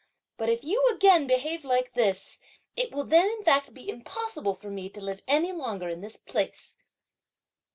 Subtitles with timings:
[0.35, 2.39] But if you again behave like this,
[2.75, 6.17] it will then, in fact, be impossible for me to live any longer in this
[6.17, 6.75] place!"